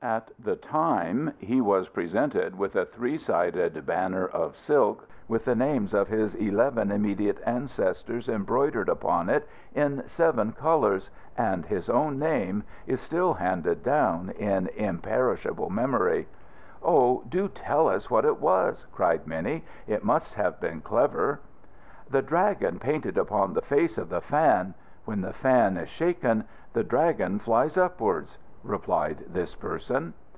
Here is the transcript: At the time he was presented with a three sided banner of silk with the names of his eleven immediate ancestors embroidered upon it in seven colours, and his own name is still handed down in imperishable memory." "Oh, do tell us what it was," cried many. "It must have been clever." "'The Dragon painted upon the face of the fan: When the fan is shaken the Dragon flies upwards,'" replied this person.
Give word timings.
At 0.00 0.32
the 0.38 0.56
time 0.56 1.32
he 1.38 1.62
was 1.62 1.88
presented 1.88 2.58
with 2.58 2.76
a 2.76 2.84
three 2.84 3.16
sided 3.16 3.86
banner 3.86 4.26
of 4.26 4.54
silk 4.54 5.08
with 5.28 5.46
the 5.46 5.54
names 5.54 5.94
of 5.94 6.08
his 6.08 6.34
eleven 6.34 6.92
immediate 6.92 7.38
ancestors 7.46 8.28
embroidered 8.28 8.90
upon 8.90 9.30
it 9.30 9.48
in 9.74 10.06
seven 10.06 10.52
colours, 10.52 11.08
and 11.38 11.64
his 11.64 11.88
own 11.88 12.18
name 12.18 12.64
is 12.86 13.00
still 13.00 13.32
handed 13.32 13.82
down 13.82 14.28
in 14.32 14.66
imperishable 14.76 15.70
memory." 15.70 16.28
"Oh, 16.82 17.22
do 17.26 17.48
tell 17.48 17.88
us 17.88 18.10
what 18.10 18.26
it 18.26 18.38
was," 18.38 18.86
cried 18.92 19.26
many. 19.26 19.64
"It 19.86 20.04
must 20.04 20.34
have 20.34 20.60
been 20.60 20.82
clever." 20.82 21.40
"'The 22.10 22.20
Dragon 22.20 22.78
painted 22.78 23.16
upon 23.16 23.54
the 23.54 23.62
face 23.62 23.96
of 23.96 24.10
the 24.10 24.20
fan: 24.20 24.74
When 25.06 25.22
the 25.22 25.32
fan 25.32 25.78
is 25.78 25.88
shaken 25.88 26.44
the 26.74 26.84
Dragon 26.84 27.38
flies 27.38 27.78
upwards,'" 27.78 28.36
replied 28.66 29.18
this 29.28 29.54
person. 29.56 30.14